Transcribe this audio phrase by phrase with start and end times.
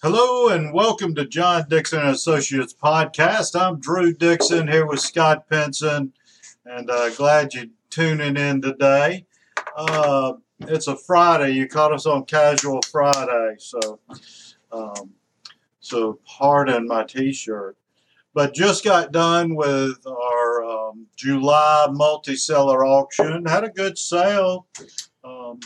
[0.00, 3.60] Hello and welcome to John Dixon Associates podcast.
[3.60, 6.12] I'm Drew Dixon here with Scott Penson,
[6.64, 9.26] and uh, glad you're tuning in today.
[9.76, 11.50] Uh, it's a Friday.
[11.50, 13.98] You caught us on Casual Friday, so
[14.70, 15.14] um,
[15.80, 17.76] so pardon my T-shirt.
[18.34, 23.46] But just got done with our um, July multi-seller auction.
[23.46, 24.68] Had a good sale.
[25.24, 25.58] Um,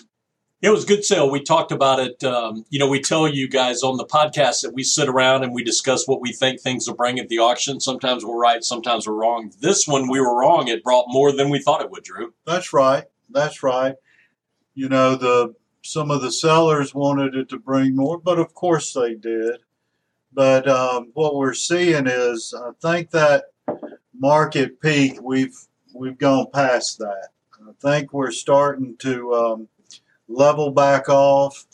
[0.63, 1.29] it was a good sale.
[1.29, 2.23] We talked about it.
[2.23, 5.53] Um, you know, we tell you guys on the podcast that we sit around and
[5.53, 7.81] we discuss what we think things will bring at the auction.
[7.81, 9.53] Sometimes we're right, sometimes we're wrong.
[9.61, 10.69] This one, we were wrong.
[10.69, 12.33] It brought more than we thought it would, Drew.
[12.47, 13.05] That's right.
[13.29, 13.97] That's right.
[14.75, 18.93] You know, the some of the sellers wanted it to bring more, but of course
[18.93, 19.61] they did.
[20.33, 23.47] But um, what we're seeing is, I think that
[24.17, 25.59] market peak we've
[25.93, 27.31] we've gone past that.
[27.61, 29.69] I think we're starting to um,
[30.33, 31.67] level back off.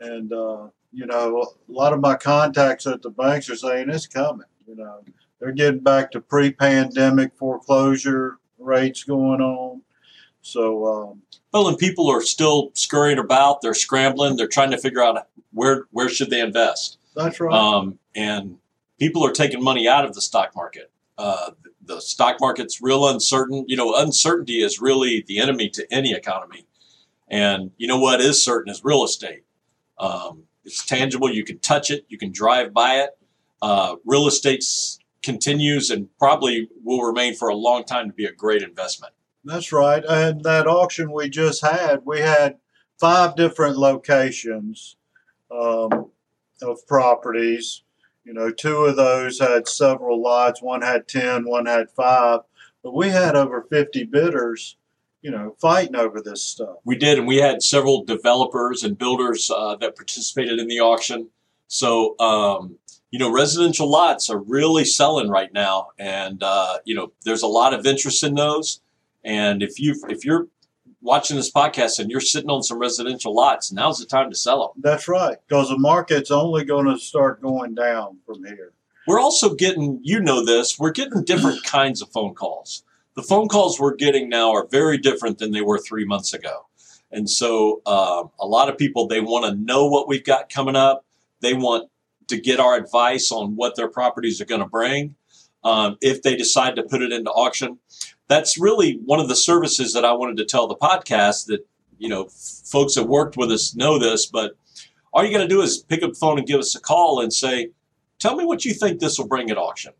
[0.00, 4.06] And, uh, you know, a lot of my contacts at the banks are saying it's
[4.06, 4.46] coming.
[4.66, 5.02] You know,
[5.40, 9.82] they're getting back to pre pandemic foreclosure rates going on.
[10.42, 13.62] So, um, well, and people are still scurrying about.
[13.62, 14.36] They're scrambling.
[14.36, 16.98] They're trying to figure out where where should they invest.
[17.14, 17.52] That's right.
[17.52, 18.58] Um, and
[18.98, 20.90] people are taking money out of the stock market.
[21.16, 21.50] Uh,
[21.86, 23.64] the stock market's real uncertain.
[23.68, 26.66] You know, uncertainty is really the enemy to any economy.
[27.28, 29.44] And you know what is certain is real estate.
[29.98, 31.30] Um, it's tangible.
[31.30, 32.04] You can touch it.
[32.08, 33.10] You can drive by it.
[33.60, 34.64] Uh, real estate
[35.22, 39.14] continues and probably will remain for a long time to be a great investment.
[39.44, 40.04] That's right.
[40.04, 42.56] And that auction we just had, we had
[42.98, 44.96] five different locations
[45.50, 46.10] um,
[46.62, 47.82] of properties.
[48.24, 50.62] You know, two of those had several lots.
[50.62, 52.40] One had 10, one had five.
[52.82, 54.76] But we had over 50 bidders
[55.24, 56.76] you know, fighting over this stuff.
[56.84, 61.30] We did, and we had several developers and builders uh, that participated in the auction.
[61.66, 62.76] So, um,
[63.10, 67.46] you know, residential lots are really selling right now, and uh, you know, there's a
[67.46, 68.82] lot of interest in those.
[69.24, 70.48] And if you if you're
[71.00, 74.60] watching this podcast and you're sitting on some residential lots, now's the time to sell
[74.74, 74.82] them.
[74.82, 78.74] That's right, because the market's only going to start going down from here.
[79.06, 80.78] We're also getting, you know, this.
[80.78, 82.84] We're getting different kinds of phone calls
[83.16, 86.66] the phone calls we're getting now are very different than they were three months ago.
[87.10, 90.74] And so uh, a lot of people, they want to know what we've got coming
[90.74, 91.04] up.
[91.40, 91.90] They want
[92.28, 95.14] to get our advice on what their properties are going to bring
[95.62, 97.78] um, if they decide to put it into auction.
[98.26, 101.66] That's really one of the services that I wanted to tell the podcast that,
[101.98, 102.28] you know,
[102.64, 104.56] folks that worked with us know this, but
[105.12, 107.20] all you got to do is pick up the phone and give us a call
[107.20, 107.70] and say,
[108.18, 109.92] tell me what you think this will bring at auction.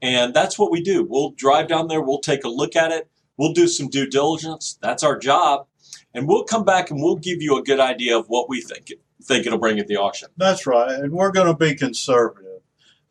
[0.00, 1.04] And that's what we do.
[1.04, 4.78] We'll drive down there, we'll take a look at it, we'll do some due diligence.
[4.80, 5.66] That's our job.
[6.14, 8.92] And we'll come back and we'll give you a good idea of what we think
[9.22, 10.28] think it'll bring at the auction.
[10.36, 10.90] That's right.
[10.90, 12.60] And we're going to be conservative.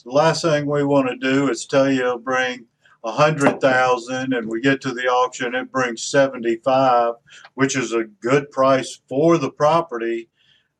[0.03, 2.65] The last thing we want to do is tell you it'll bring
[3.03, 7.13] a hundred thousand and we get to the auction it brings 75
[7.53, 10.29] which is a good price for the property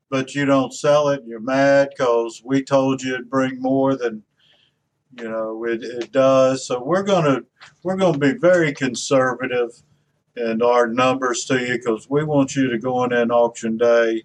[0.10, 3.96] but you don't sell it and you're mad because we told you it'd bring more
[3.96, 4.24] than
[5.18, 6.68] you know, it, it does.
[6.68, 7.42] So we're gonna
[7.84, 9.72] we're gonna be very conservative
[10.36, 14.24] in our numbers to you because we want you to go in an auction day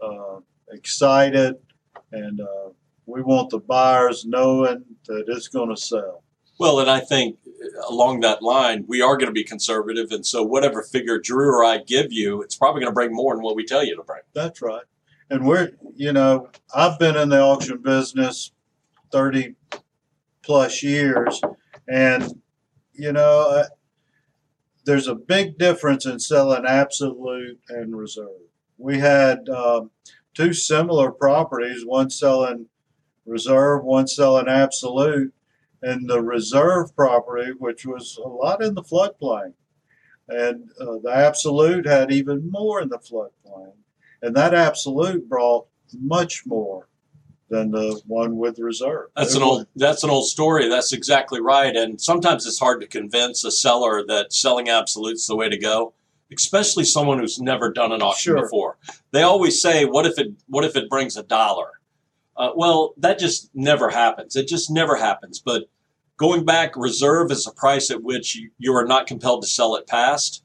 [0.00, 0.38] uh,
[0.70, 1.56] excited,
[2.12, 2.70] and uh,
[3.06, 6.22] we want the buyers knowing that it's going to sell.
[6.58, 7.38] Well, and I think
[7.88, 11.64] along that line, we are going to be conservative, and so whatever figure Drew or
[11.64, 14.02] I give you, it's probably going to bring more than what we tell you to
[14.02, 14.20] bring.
[14.34, 14.84] That's right.
[15.30, 18.52] And we're, you know, I've been in the auction business
[19.12, 19.54] 30
[20.42, 21.40] plus years.
[21.88, 22.40] And,
[22.92, 23.64] you know, uh,
[24.84, 28.28] there's a big difference in selling absolute and reserve.
[28.78, 29.90] We had um,
[30.34, 32.66] two similar properties, one selling
[33.26, 35.34] reserve, one selling absolute.
[35.82, 39.54] And the reserve property, which was a lot in the floodplain,
[40.28, 43.72] and uh, the absolute had even more in the floodplain.
[44.20, 46.89] And that absolute brought much more
[47.50, 49.08] than the one with reserve.
[49.16, 50.68] That's an old that's an old story.
[50.68, 51.76] That's exactly right.
[51.76, 55.92] And sometimes it's hard to convince a seller that selling absolute's the way to go,
[56.32, 58.42] especially someone who's never done an auction sure.
[58.42, 58.78] before.
[59.10, 61.80] They always say, "What if it what if it brings a dollar?"
[62.36, 64.36] Uh, well, that just never happens.
[64.36, 65.40] It just never happens.
[65.40, 65.68] But
[66.16, 69.76] going back, reserve is a price at which you, you are not compelled to sell
[69.76, 70.42] it past.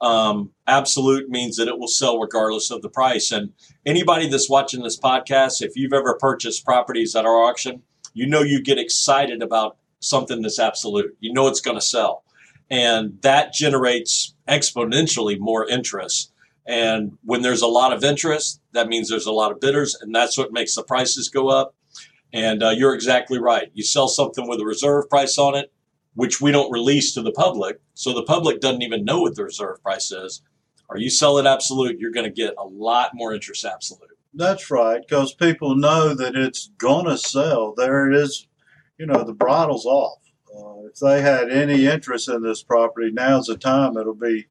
[0.00, 3.32] Um, absolute means that it will sell regardless of the price.
[3.32, 3.52] And
[3.86, 7.82] anybody that's watching this podcast, if you've ever purchased properties at our auction,
[8.12, 11.16] you know you get excited about something that's absolute.
[11.20, 12.24] You know it's going to sell.
[12.70, 16.32] And that generates exponentially more interest.
[16.66, 20.14] And when there's a lot of interest, that means there's a lot of bidders, and
[20.14, 21.74] that's what makes the prices go up.
[22.32, 23.70] And uh, you're exactly right.
[23.72, 25.72] You sell something with a reserve price on it,
[26.16, 29.44] which we don't release to the public, so the public doesn't even know what the
[29.44, 30.42] reserve price is.
[30.88, 34.10] Or you sell it absolute, you're going to get a lot more interest absolute.
[34.36, 37.72] That's right, because people know that it's gonna sell.
[37.74, 38.46] There it is,
[38.98, 40.18] you know, the bridle's off.
[40.54, 43.96] Uh, if they had any interest in this property, now's the time.
[43.96, 44.46] It'll be,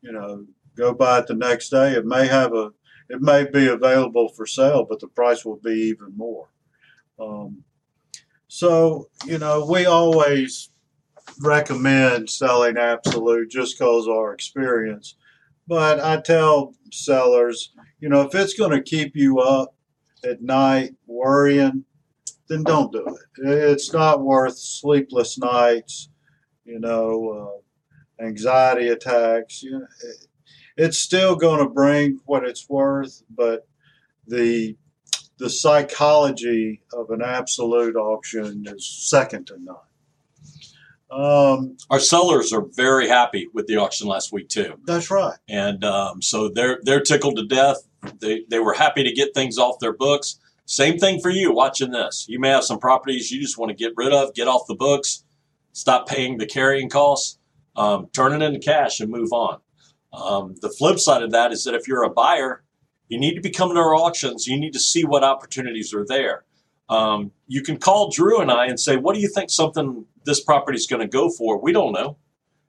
[0.00, 1.92] you know, go buy it the next day.
[1.92, 2.72] It may have a,
[3.10, 6.48] it may be available for sale, but the price will be even more.
[7.18, 7.64] Um,
[8.48, 10.69] so, you know, we always
[11.40, 15.16] recommend selling absolute just because our experience.
[15.66, 19.74] But I tell sellers, you know, if it's going to keep you up
[20.24, 21.84] at night worrying,
[22.48, 23.46] then don't do it.
[23.46, 26.08] It's not worth sleepless nights,
[26.64, 27.62] you know,
[28.20, 29.62] uh, anxiety attacks.
[29.62, 30.26] You know, it,
[30.76, 33.68] it's still going to bring what it's worth, but
[34.26, 34.76] the
[35.38, 39.76] the psychology of an absolute auction is second to none.
[41.10, 45.36] Um, Our sellers are very happy with the auction last week too, that's right.
[45.48, 47.78] and um, so they're they're tickled to death.
[48.20, 50.38] They they were happy to get things off their books.
[50.66, 52.26] Same thing for you watching this.
[52.28, 54.76] You may have some properties you just want to get rid of, get off the
[54.76, 55.24] books,
[55.72, 57.38] stop paying the carrying costs,
[57.74, 59.58] um, turn it into cash, and move on.
[60.12, 62.62] Um, the flip side of that is that if you're a buyer,
[63.08, 64.46] you need to be coming to our auctions.
[64.46, 66.44] You need to see what opportunities are there.
[66.90, 70.42] Um, you can call Drew and I and say, "What do you think something this
[70.42, 72.18] property is going to go for?" We don't know.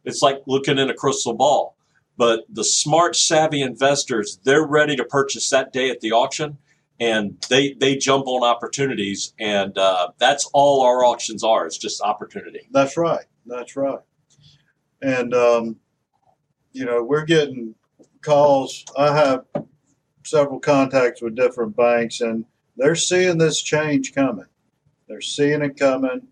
[0.06, 1.76] It's like looking in a crystal ball.
[2.18, 6.58] But the smart, savvy investors, they're ready to purchase that day at the auction,
[7.00, 11.66] and they they jump on opportunities, and uh, that's all our auctions are.
[11.66, 12.68] It's just opportunity.
[12.72, 13.26] That's right.
[13.48, 14.00] That's right.
[15.02, 15.78] And um,
[16.74, 17.74] you know, we're getting
[18.22, 18.86] calls.
[18.96, 19.46] I have
[20.24, 22.46] several contacts with different banks, and
[22.78, 24.46] they're seeing this change coming.
[25.08, 26.28] They're seeing it coming.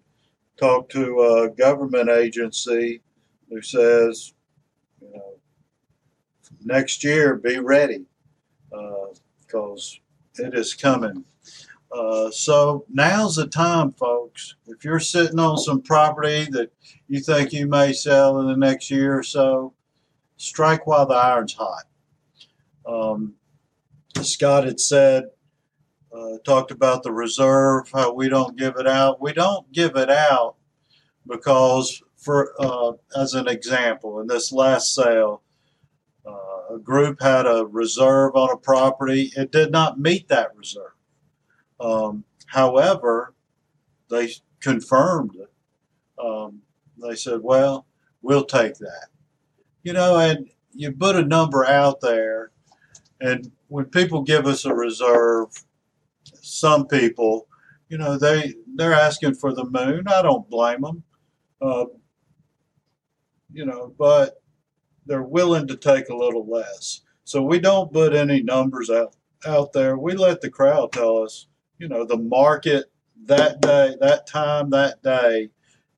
[0.58, 3.02] Talk to a government agency
[3.50, 4.34] who says,
[5.02, 5.40] you know,
[6.64, 8.06] next year be ready
[9.46, 10.00] because
[10.38, 11.24] it is coming.
[11.92, 14.56] Uh, so now's the time, folks.
[14.68, 16.72] If you're sitting on some property that
[17.08, 19.74] you think you may sell in the next year or so,
[20.38, 21.86] strike while the iron's hot.
[22.88, 23.34] Um,
[24.22, 25.26] Scott had said,
[26.14, 29.22] uh, talked about the reserve, how we don't give it out.
[29.22, 30.56] We don't give it out
[31.28, 35.44] because, for uh, as an example, in this last sale,
[36.26, 39.32] uh, a group had a reserve on a property.
[39.36, 40.94] It did not meet that reserve.
[41.80, 43.34] Um, however,
[44.10, 45.52] they confirmed it.
[46.24, 46.62] Um,
[46.98, 47.86] they said, "Well,
[48.22, 49.08] we'll take that."
[49.84, 52.52] You know, and you put a number out there,
[53.22, 55.50] and when people give us a reserve,
[56.42, 57.48] some people,
[57.90, 60.08] you know, they they're asking for the moon.
[60.08, 61.04] I don't blame them,
[61.62, 61.86] uh,
[63.52, 64.42] you know, but
[65.06, 67.02] they're willing to take a little less.
[67.24, 69.16] So we don't put any numbers out
[69.46, 69.98] out there.
[69.98, 71.48] We let the crowd tell us,
[71.78, 72.92] you know, the market
[73.26, 75.50] that day, that time, that day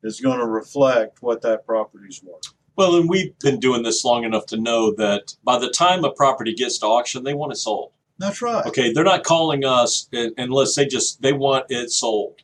[0.03, 2.53] is going to reflect what that property's worth.
[2.75, 6.11] Well, and we've been doing this long enough to know that by the time a
[6.11, 7.91] property gets to auction, they want it sold.
[8.21, 8.63] That's right.
[8.67, 12.35] Okay, they're not calling us unless they just they want it sold,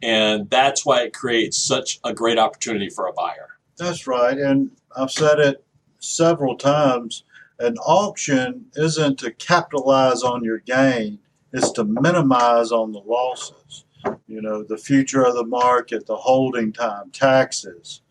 [0.00, 3.48] and that's why it creates such a great opportunity for a buyer.
[3.76, 4.38] That's right.
[4.38, 5.64] And I've said it
[5.98, 7.24] several times.
[7.58, 11.18] An auction isn't to capitalize on your gain,
[11.52, 13.84] it's to minimize on the losses.
[14.28, 18.02] You know, the future of the market, the holding time, taxes,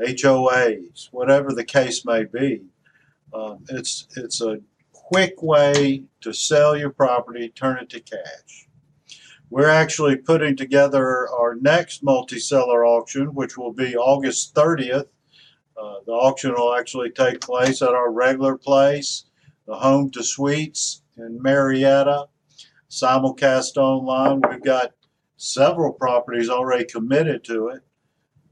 [0.00, 2.62] HOAs, whatever the case may be.
[3.34, 4.60] Um, it's, it's a
[5.04, 8.68] quick way to sell your property, turn it to cash.
[9.50, 15.08] We're actually putting together our next multi seller auction, which will be August 30th.
[15.76, 19.24] Uh, the auction will actually take place at our regular place,
[19.66, 22.26] the Home2 Suites in Marietta.
[22.90, 24.40] Simulcast online.
[24.48, 24.92] We've got
[25.36, 27.82] several properties already committed to it.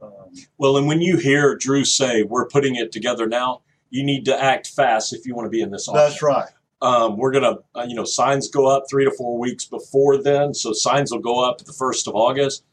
[0.01, 3.63] Um, Well, and when you hear Drew say we're putting it together now,
[3.93, 6.03] you need to act fast if you want to be in this auction.
[6.03, 6.49] that's right.
[6.81, 10.55] Um, we're gonna, uh, you know, signs go up three to four weeks before then,
[10.55, 12.65] so signs will go up the first of August.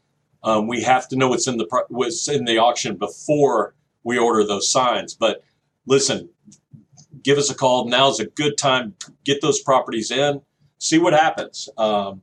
[0.44, 4.46] Um, we have to know what's in the what's in the auction before we order
[4.46, 5.14] those signs.
[5.14, 5.44] But
[5.86, 6.30] listen,
[7.22, 7.88] give us a call.
[7.88, 8.96] Now's a good time.
[9.26, 10.42] Get those properties in.
[10.78, 11.68] See what happens.
[11.78, 12.22] Um,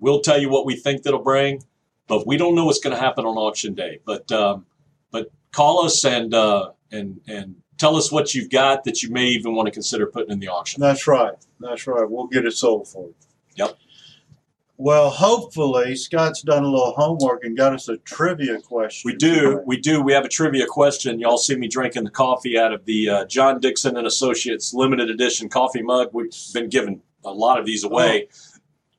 [0.00, 1.62] we'll tell you what we think that'll bring,
[2.08, 4.00] but we don't know what's going to happen on auction day.
[4.04, 4.66] But um,
[5.12, 9.26] but call us and uh, and and tell us what you've got that you may
[9.26, 10.80] even want to consider putting in the auction.
[10.80, 11.34] That's right.
[11.60, 12.08] That's right.
[12.08, 13.14] We'll get it sold for you.
[13.56, 13.78] Yep.
[14.80, 19.10] Well, hopefully Scott's done a little homework and got us a trivia question.
[19.10, 19.62] We do, today.
[19.66, 20.00] we do.
[20.00, 21.18] We have a trivia question.
[21.18, 25.10] Y'all see me drinking the coffee out of the uh, John Dixon and Associates limited
[25.10, 26.10] edition coffee mug.
[26.12, 28.28] We've been giving a lot of these away.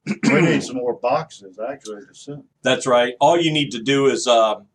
[0.05, 2.01] we need some more boxes actually.
[2.61, 3.13] That's right.
[3.21, 4.65] All you need to do is um,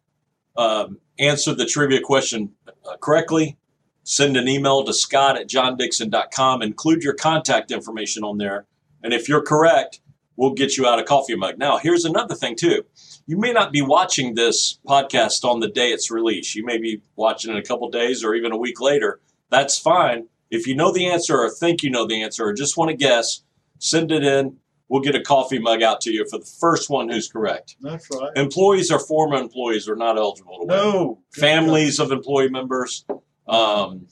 [0.57, 3.59] um, answer the trivia question uh, correctly.
[4.05, 6.63] Send an email to scott at johndixon.com.
[6.63, 8.67] Include your contact information on there.
[9.03, 10.01] And if you're correct,
[10.37, 11.59] we'll get you out a coffee mug.
[11.59, 12.85] Now, here's another thing, too.
[13.27, 16.55] You may not be watching this podcast on the day it's released.
[16.55, 19.21] You may be watching in a couple days or even a week later.
[19.51, 20.29] That's fine.
[20.51, 22.97] If you know the answer or think you know the answer or just want to
[22.97, 23.43] guess,
[23.79, 24.59] send it in.
[24.89, 27.77] We'll get a coffee mug out to you for the first one who's correct.
[27.81, 28.31] That's right.
[28.37, 30.69] Employees or former employees are not eligible to win.
[30.69, 31.23] No.
[31.33, 33.07] Families of employee members,
[33.47, 34.07] um,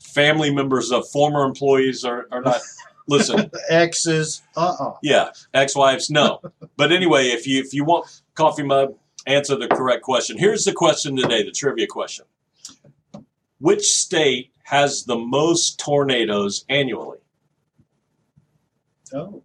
[0.00, 2.60] family members of former employees are, are not.
[3.06, 4.40] Listen, X's.
[4.56, 6.40] Uh uh yeah, ex-wives, no.
[6.78, 8.94] But anyway, if you if you want coffee mug,
[9.26, 10.38] answer the correct question.
[10.38, 12.24] Here's the question today, the trivia question.
[13.58, 17.18] Which state has the most tornadoes annually?
[19.12, 19.42] Oh.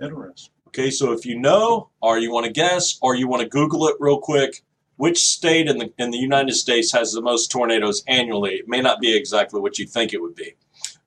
[0.00, 0.52] Interesting.
[0.68, 3.86] Okay, so if you know, or you want to guess, or you want to Google
[3.88, 4.62] it real quick,
[4.96, 8.54] which state in the in the United States has the most tornadoes annually?
[8.54, 10.54] It may not be exactly what you think it would be.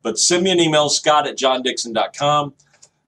[0.01, 2.53] But send me an email, scott at johndixon.com,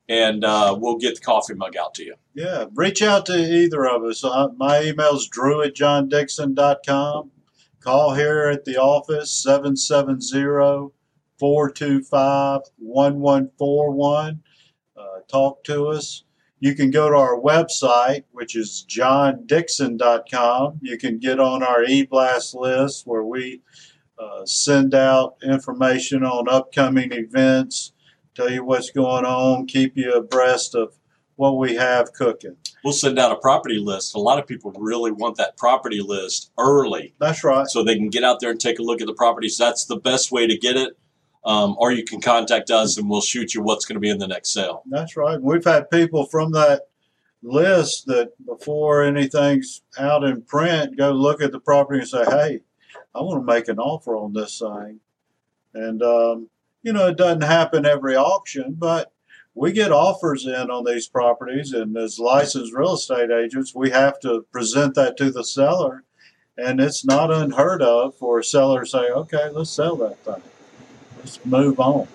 [0.10, 2.15] and uh, we'll get the coffee mug out to you.
[2.34, 2.65] Yeah.
[2.74, 4.24] Reach out to either of us.
[4.24, 7.31] Uh, my email's drew at johndixon.com.
[7.79, 10.93] Call here at the office 770
[11.39, 14.41] 425 1141.
[14.96, 16.24] Uh, Talk to us.
[16.59, 20.79] You can go to our website, which is johndixon.com.
[20.81, 23.61] You can get on our e-blast list where we
[24.17, 27.93] uh, send out information on upcoming events,
[28.33, 30.97] tell you what's going on, keep you abreast of
[31.35, 32.57] what we have cooking.
[32.83, 34.15] We'll send out a property list.
[34.15, 37.67] A lot of people really want that property list early That's right.
[37.67, 39.57] so they can get out there and take a look at the properties.
[39.57, 40.97] That's the best way to get it.
[41.47, 44.17] Um, or you can contact us and we'll shoot you what's going to be in
[44.17, 44.83] the next sale.
[44.85, 45.41] That's right.
[45.41, 46.89] We've had people from that
[47.41, 52.59] list that before anything's out in print go look at the property and say, "Hey,
[53.15, 54.99] I want to make an offer on this thing."
[55.73, 56.49] And um,
[56.83, 59.13] you know, it doesn't happen every auction, but
[59.55, 64.19] we get offers in on these properties, and as licensed real estate agents, we have
[64.19, 66.03] to present that to the seller.
[66.57, 70.41] And it's not unheard of for a seller to say, "Okay, let's sell that thing.
[71.27, 72.07] Let's move on."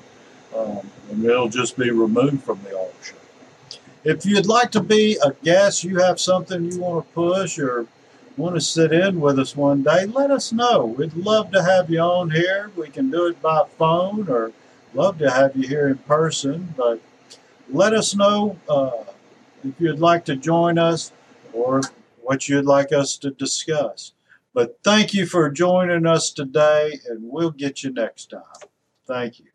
[0.56, 3.16] um, and it'll just be removed from the auction.
[4.04, 7.86] If you'd like to be a guest, you have something you want to push or
[8.36, 10.86] want to sit in with us one day, let us know.
[10.86, 12.70] We'd love to have you on here.
[12.76, 14.52] We can do it by phone or
[14.94, 17.00] love to have you here in person, but
[17.70, 19.04] let us know uh,
[19.62, 21.12] if you'd like to join us
[21.52, 21.82] or
[22.22, 24.12] what you'd like us to discuss.
[24.54, 28.71] But thank you for joining us today, and we'll get you next time.
[29.06, 29.51] Thank you.